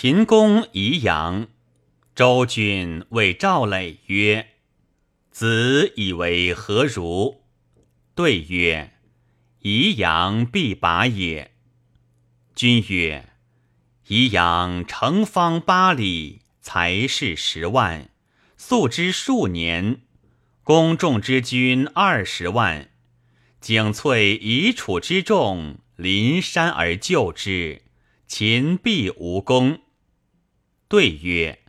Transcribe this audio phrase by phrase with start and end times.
[0.00, 1.48] 秦公宜阳，
[2.14, 4.46] 周君谓赵磊曰
[5.32, 7.42] ：“子以为何如？”
[8.14, 8.92] 对曰
[9.62, 11.50] ：“宜阳必拔也。”
[12.54, 13.30] 君曰
[14.06, 18.08] ：“宜阳城方八里，财势十万，
[18.56, 20.02] 素之数年，
[20.62, 22.90] 公众之军二十万。
[23.60, 27.82] 景翠以楚之众临山而救之，
[28.28, 29.80] 秦必无功。”
[30.88, 31.60] 对曰：“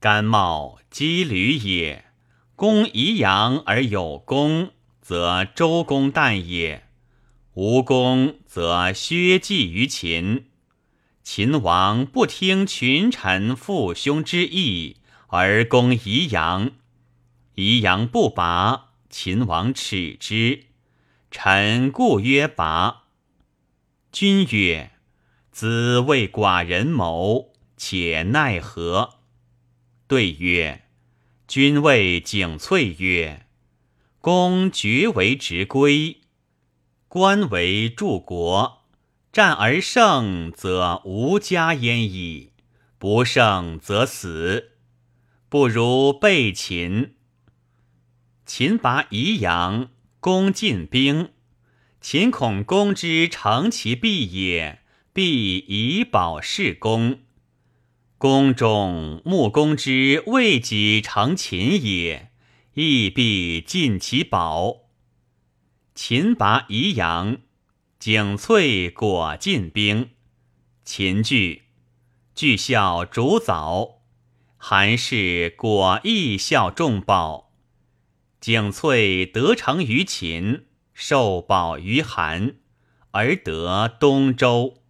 [0.00, 2.06] 甘茂积履也，
[2.54, 4.72] 公宜阳而有功。”
[5.06, 6.88] 则周公旦也，
[7.54, 10.46] 无功则薛稷于秦。
[11.22, 14.96] 秦王不听群臣父兄之意，
[15.28, 16.72] 而攻宜阳，
[17.54, 20.64] 宜阳不拔，秦王耻之。
[21.30, 23.04] 臣故曰拔。
[24.10, 24.90] 君曰：
[25.52, 29.18] 子为寡人谋，且奈何？
[30.08, 30.84] 对曰：
[31.46, 33.46] 君谓景翠曰。
[34.20, 36.22] 公爵为执归，
[37.08, 38.84] 官为柱国。
[39.32, 42.52] 战而胜，则无家焉矣；
[42.98, 44.72] 不胜，则死。
[45.48, 47.14] 不如备秦。
[48.46, 49.90] 秦拔宜阳，
[50.20, 51.30] 公进兵。
[52.00, 57.20] 秦恐公之成其弊也，必以保事公。
[58.26, 62.32] 宫中木工之未己成秦也。
[62.74, 64.78] 亦必尽其宝。
[65.94, 67.38] 秦拔宜阳，
[68.00, 70.10] 景翠果进兵。
[70.84, 71.66] 秦惧，
[72.34, 74.00] 惧效主早。
[74.56, 77.52] 韩氏果亦效众宝。
[78.40, 82.56] 景翠得成于秦，受宝于韩，
[83.12, 84.82] 而得东周。